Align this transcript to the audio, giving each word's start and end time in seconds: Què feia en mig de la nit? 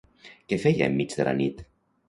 Què 0.53 0.59
feia 0.63 0.87
en 0.93 0.97
mig 1.03 1.15
de 1.21 1.29
la 1.31 1.37
nit? 1.45 1.65